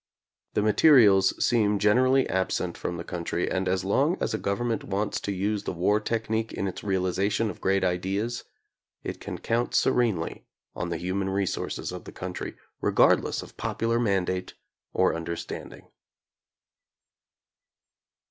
[0.55, 5.19] The materials seem generally absent from the country, and as long as a government wants
[5.19, 8.43] to use the war technique in its realization of great ideas,
[9.03, 14.55] it can count serenely on the human resources of the country, regardless of popular mandate
[14.91, 15.85] or understanding.